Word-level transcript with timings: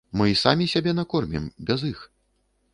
Мы 0.19 0.25
і 0.29 0.37
самі 0.43 0.65
сябе 0.73 0.95
накормім, 1.01 1.45
без 1.69 1.87
іх. 1.93 1.99